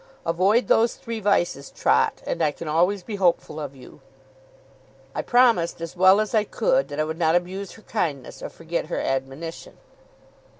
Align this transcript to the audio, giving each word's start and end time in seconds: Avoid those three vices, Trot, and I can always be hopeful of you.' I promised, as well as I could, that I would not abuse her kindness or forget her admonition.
Avoid 0.25 0.67
those 0.67 0.95
three 0.95 1.19
vices, 1.19 1.69
Trot, 1.69 2.23
and 2.25 2.41
I 2.41 2.49
can 2.51 2.67
always 2.67 3.03
be 3.03 3.17
hopeful 3.17 3.59
of 3.59 3.75
you.' 3.75 4.01
I 5.13 5.21
promised, 5.21 5.79
as 5.79 5.95
well 5.95 6.19
as 6.19 6.33
I 6.33 6.43
could, 6.43 6.87
that 6.87 6.99
I 6.99 7.03
would 7.03 7.19
not 7.19 7.35
abuse 7.35 7.73
her 7.73 7.83
kindness 7.83 8.41
or 8.41 8.49
forget 8.49 8.87
her 8.87 8.97
admonition. 8.99 9.77